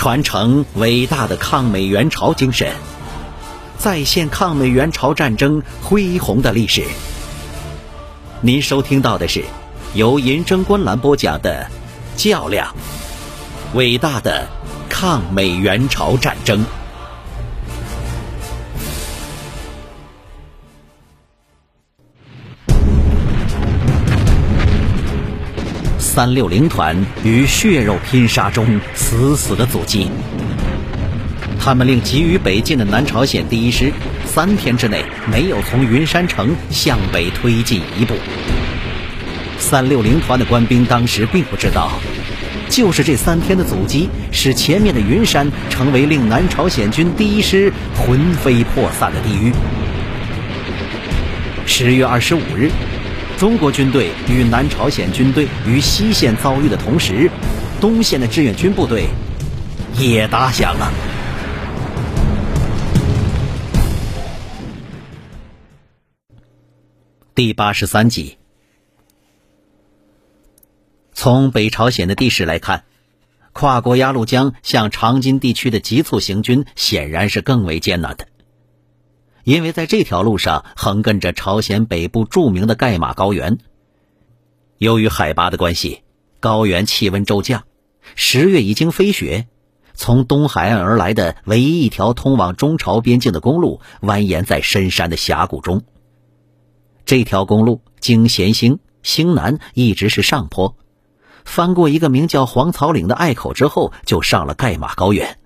[0.00, 2.72] 传承伟大的抗美援朝精神，
[3.76, 6.84] 再现抗美援朝战争恢宏的历史。
[8.40, 9.44] 您收听到的是
[9.92, 11.68] 由银针观澜播讲的
[12.18, 12.74] 《较量：
[13.74, 14.48] 伟大的
[14.88, 16.64] 抗美援朝战争》。
[26.20, 26.94] 三六零团
[27.24, 30.10] 于血肉拼杀中死死的阻击，
[31.58, 33.90] 他们令急于北进的南朝鲜第一师
[34.26, 35.02] 三天之内
[35.32, 38.12] 没有从云山城向北推进一步。
[39.58, 41.90] 三六零团的官兵当时并不知道，
[42.68, 49.50] 就是这三天的阻击，使前面的云山成为令南朝鲜军第一师魂飞魄散的地狱。
[51.64, 52.70] 十月二十五日。
[53.40, 57.30] 中国军队与南朝鲜军队于西线遭遇的同时，
[57.80, 59.06] 东线的志愿军部队
[59.96, 60.92] 也打响了。
[67.34, 68.36] 第八十三集，
[71.14, 72.84] 从北朝鲜的地势来看，
[73.54, 78.26] 跨过鸭绿江向长津地区的急促行军显然是更为艰难的。
[79.44, 83.58] 因为在这条路上横亘着朝鲜北部著名的盖马高原。
[84.78, 86.02] 由于海拔的关系，
[86.40, 87.64] 高原气温骤降，
[88.14, 89.46] 十月已经飞雪。
[89.94, 95.82] 从东海岸而来的唯一一条通往中朝边境的公路蜿蜒在深山的峡谷中。
[97.04, 100.76] 这条公路经咸兴、兴南，一直是上坡，
[101.44, 105.39] 翻过一个名叫黄草岭的隘口之后，就上了盖马高原。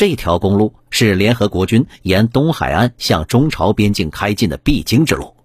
[0.00, 5.36] 这条公路是联合国军沿东海岸向中朝边境开进的必经之路。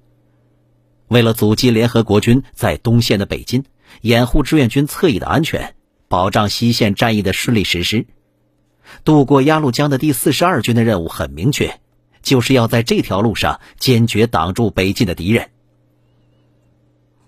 [1.09, 3.65] 为了阻击联合国军在东线的北进，
[3.99, 5.75] 掩护志愿军侧翼的安全，
[6.07, 8.05] 保障西线战役的顺利实施，
[9.03, 11.81] 渡过鸭绿江的第四十二军的任务很明确，
[12.21, 15.49] 就是要在这条路上坚决挡住北进的敌人。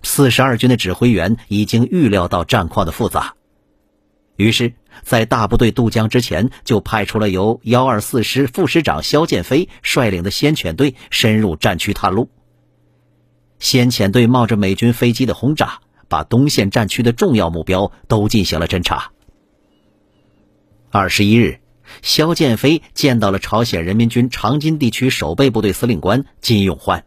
[0.01, 3.33] 四十二军的指挥员已经预料到战况的复杂。
[4.37, 12.29] 于是，在大部队渡江之前，就派出了由幺二四师副师长肖剑飞率领的先遣队深入战区探路。
[13.59, 19.11] 先遣队冒着美军飞机的轰炸，把东线战区的重要目标都进行了侦察。
[20.91, 21.59] 二十一日，
[22.01, 27.05] 肖剑飞见到了朝鲜人民军长津地区守备部队司令官金永焕。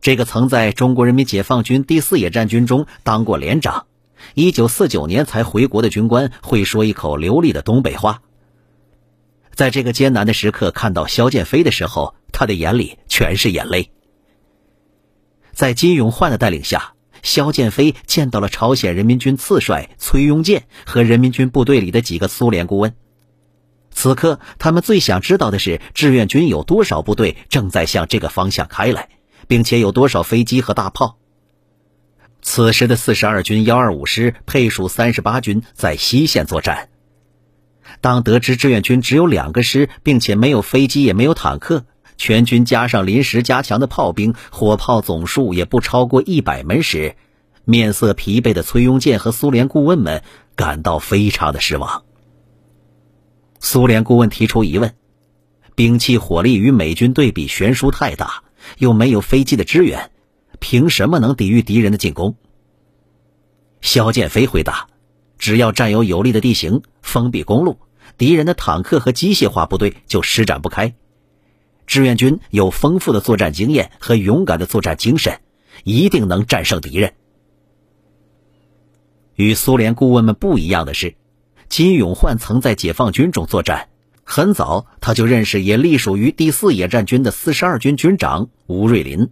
[0.00, 3.86] 这个曾在中国人民解放军第四野战军中当过连长。
[4.34, 8.22] 一九四九年才回国的军官会说一口流利的东北话。
[9.54, 13.90] 在这个艰难的时刻，看到肖剑飞的时候，他的眼里全是眼泪。
[15.52, 22.94] 在金永焕的带领下，肖剑飞见到了朝鲜人民军次帅崔庸健和人民军部队里的几个苏联顾问。
[23.90, 29.10] 此刻，他们最想知道的是志愿军有多少部队正在向这个方向开来，
[29.46, 31.18] 并且有多少飞机和大炮。
[32.42, 36.88] 此时的四十二军幺二五师配属三十八军，在西线作战。
[38.00, 41.84] 当得知志愿军只有两个师，并且没有飞机也没有坦克，
[42.16, 47.14] 全军加上临时加强的炮兵，火炮总数也不超过一百门时，
[47.64, 50.22] 面色疲惫的崔庸健和苏联顾问们
[50.56, 52.04] 感到非常的失望。
[53.60, 54.94] 苏联顾问提出疑问：
[55.76, 58.42] 兵器火力与美军对比悬殊太大，
[58.78, 60.10] 又没有飞机的支援。
[60.62, 62.36] 凭什么能抵御敌人的进攻？
[63.80, 64.86] 肖剑飞回答
[65.36, 67.78] ：“只要占有有利的地形，封闭公路，
[68.16, 70.94] 敌人的坦克和机械化部队就施展不开。
[71.84, 75.40] 志愿军有丰富的作战经验和勇敢的作战精神，
[75.82, 77.12] 一定能战胜敌人。”
[79.34, 81.16] 与苏联顾问们不一样的是，
[81.68, 83.88] 金永焕曾在解放军中作战，
[84.22, 89.28] 很早他就认识也隶属于第四野战军的四十二军军长吴瑞林。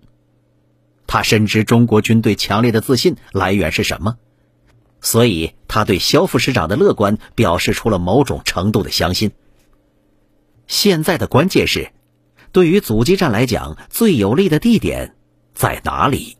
[1.12, 4.16] 他深知中国军队强烈的自信来源是什么，
[5.00, 9.32] 所以他对肖副师长的乐观表示出了某种程度的相信。
[10.68, 11.90] 现在的关键是，
[12.52, 15.16] 对于阻击战来讲，最有利的地点
[15.52, 16.36] 在哪里？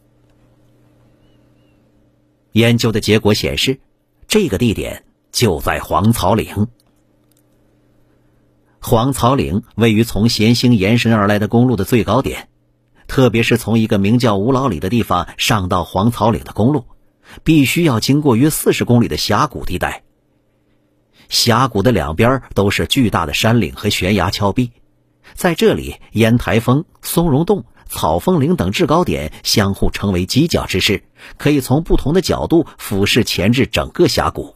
[2.53, 3.81] 研究的结果显示，
[4.29, 6.69] 这个地点就在黄草岭。
[8.81, 12.49] 黄草岭位于从咸兴延伸而来的公路的最高点。
[13.11, 16.85] 特别是从一个名叫吴老里的地方上到黄草岭的公路，
[17.43, 20.05] 必须要经过约四十公里的峡谷地带。
[21.29, 24.71] 峡谷的两边都是巨大的山岭和悬崖峭壁，
[25.35, 31.03] 在这里，烟台峰、松茸洞、草峰岭等制高点相互成为犄角之势，
[31.37, 34.55] 可以从不同的角度俯视前至整个峡谷。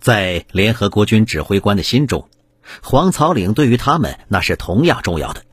[0.00, 2.28] 在联合国军指挥官的心中，
[2.82, 5.44] 黄草岭对于他们那是同样重要的。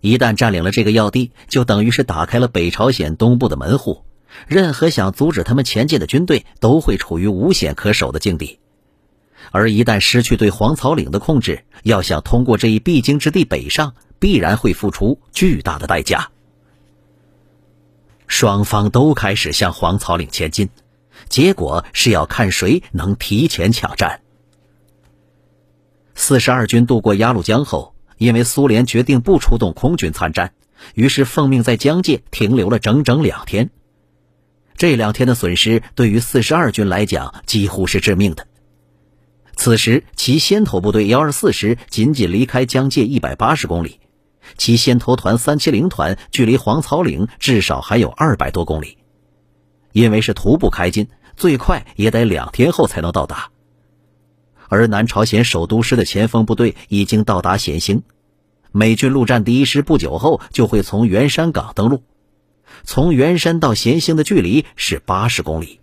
[0.00, 4.04] 一旦占领了这个要地，就等于是打开了北朝鲜东部的门户，
[4.46, 8.58] 任何想阻止他们前进的军队都会处于无险可守的境地。
[9.50, 16.30] 而一旦失去对黄草岭的控制，要想通过这一必经之地北上，必然会付出巨大的代价。
[18.26, 20.68] 双方都开始向黄草岭前进。
[21.28, 24.22] 结果是要看谁能提前抢占。
[26.14, 30.52] 四十二军渡过鸭绿江后，因为苏联决定不出动空军参战，
[30.92, 33.70] 于是奉命在江界停留了整整两天。
[34.76, 38.46] 这两天的损失对于四十二军来讲几乎是致命的。
[39.56, 44.00] 此时，其先头部队幺二四师仅仅离开江界一百八十公里，
[44.58, 48.98] 其先头团三七零团距离黄草岭至少还有二百多公里。
[49.92, 51.08] 因为是徒步开进，
[51.38, 53.49] 最快也得两天后才能到达。
[54.70, 58.04] 而南朝鲜首都师的前锋部队已经到达咸兴，
[58.70, 62.04] 美军陆战第一师不久后就会从元山港登陆。
[62.84, 65.80] 从元山到咸兴的距离是八十公里，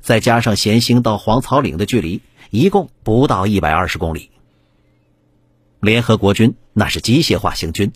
[0.00, 2.20] 再加上咸兴到黄草岭的距离，
[2.50, 4.30] 一共不到一百二十公里。
[5.78, 7.92] 联合国军那是机械化行军，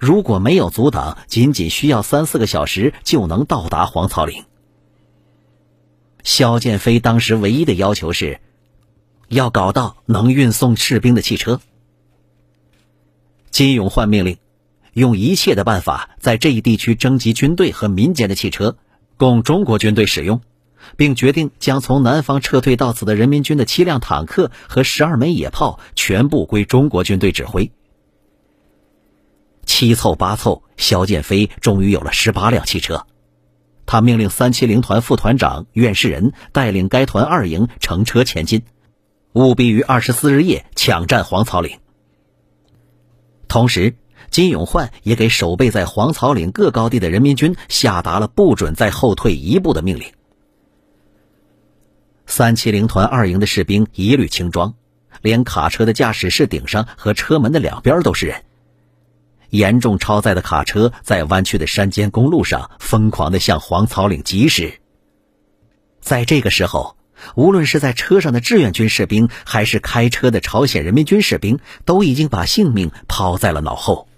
[0.00, 4.44] 如果没有阻挡，仅仅需要三四个小时就能到达黄草岭。
[6.24, 8.40] 肖剑飞当时唯一的要求是，
[9.34, 11.60] 要搞到能运送士兵的汽车。
[13.50, 14.38] 金永焕命令，
[14.92, 18.76] 用一切的办法在这一地区征集军队和民间的汽车，
[19.16, 20.40] 供中国军队使用，
[20.96, 27.70] 并决定将从南方撤退到此的人民军的七辆坦克和十二门野炮全部归中国军队指挥。
[29.66, 33.06] 七凑八凑，肖剑飞终于有了十八辆汽车。
[33.86, 38.62] 他命令三七零团副团长苑世仁带领该团二营乘车前进，
[39.34, 41.78] 务必于二十四日夜抢占黄草岭。
[43.48, 43.96] 同时，
[44.30, 50.12] 金永焕也给守备在黄草岭各高地的人民军下达了不准再后退一步的命令。
[52.26, 54.74] 三七零团二营的士兵一律轻装，
[55.20, 58.44] 连卡车的驾驶室顶上和车门的两边都是人。
[59.50, 64.80] 严重超载的卡车在弯曲的山间公路上疯狂地向黄草岭疾驶。
[66.00, 66.96] 在这个时候，
[67.34, 74.08] 无论是在车上的志愿军士兵，还是开车的朝鲜人民军士兵，都已经把性命抛在了脑后。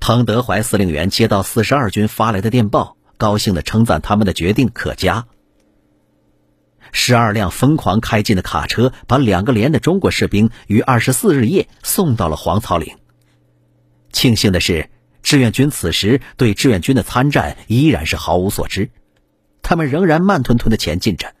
[0.00, 5.26] 彭德怀司令员接到四十二军发来的电报，高兴地称赞他们的决定可嘉。
[6.92, 12.96] 十二辆疯狂开进的卡车，把两个连的中国士兵于二十四日夜送到了黄草岭。
[14.12, 14.88] 庆幸的是，
[15.22, 18.90] 志愿军此时对志愿军的参战依然是毫无所知，
[19.66, 21.34] 他们仍然慢吞吞的前进着。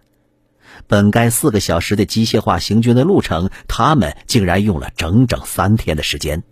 [0.88, 6.42] 本该四个小时的机械化行军的路程，他们竟然用了整整三天的时间。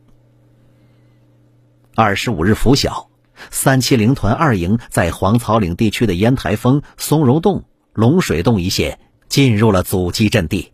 [1.96, 3.10] 二十五日拂晓，
[3.50, 7.64] 三七零团二营在黄草岭地区的烟台峰、松茸洞。
[7.92, 10.72] 龙水洞一线进入了阻击阵地。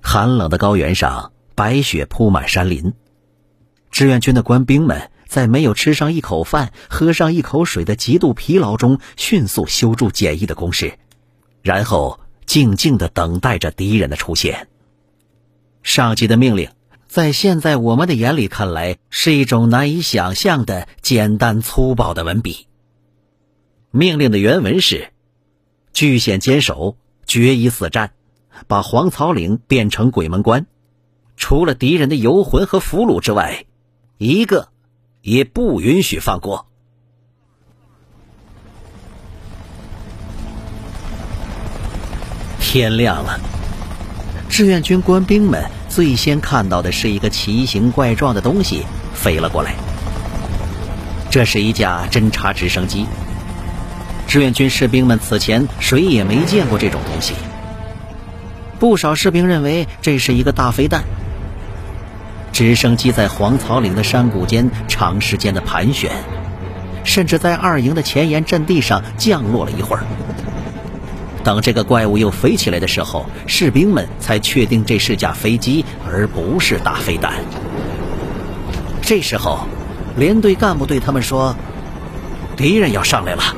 [0.00, 2.94] 寒冷的高原上，白雪铺满山林。
[3.90, 10.98] 志愿军的官兵们在没有吃上一口饭、喝上一口水的极度疲劳中，迅速修筑简易的工事，
[11.62, 14.68] 然后静静的等待着敌人的出现。
[15.82, 16.70] 上级的命令，
[17.06, 22.66] 在现在我们的眼里看来，是一种难以想象的简单粗暴的文笔。
[23.90, 25.12] 命令的原文是：
[25.92, 28.12] 据险坚守，决一死战，
[28.66, 30.66] 把黄草岭变成鬼门关。
[31.36, 33.66] 除了敌人的游魂和俘虏之外，
[34.16, 34.68] 一个
[35.22, 36.66] 也不允许放过。
[42.60, 43.40] 天亮了，
[44.48, 48.84] 志愿军官兵们最先看到的是一个奇形怪状的东西
[49.14, 49.74] 飞了过来。
[51.30, 53.06] 这是一架侦察直升机。
[54.26, 57.32] 志愿军士兵们此前谁也没见过这种东西。
[58.78, 61.02] 不少士兵认为这是一个大飞弹。
[62.58, 66.10] 直升机在黄草岭的山谷间长时间的盘旋，
[67.04, 70.02] 甚至在二营的前沿阵地上降落了一会儿。
[71.44, 77.34] 等这个怪物又飞起来的时候，士兵们才确定这是架飞机，而不是大飞弹。
[79.00, 79.60] 这时候，
[80.16, 81.54] 连队干部对他们说
[82.58, 83.54] ：“敌人要上来了。”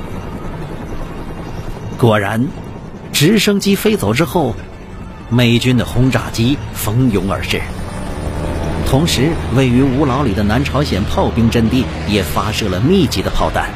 [1.97, 2.47] 果然，
[3.15, 4.55] 直升机飞走之后，
[5.31, 7.63] 美军的轰炸机蜂拥而至。
[8.91, 13.71] 同时位于五老里的南朝鲜炮兵阵地也发射了密集的炮弹。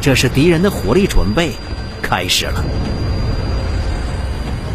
[0.00, 1.52] 这是敌人的火力准备
[2.00, 2.64] 开始了。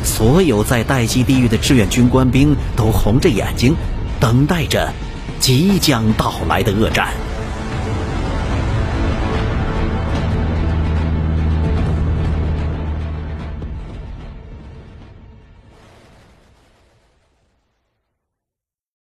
[0.04, 3.76] 所有在待机地域的志愿军官兵都红着眼睛
[4.20, 4.94] 等待着
[5.40, 7.08] 即将到来的恶战。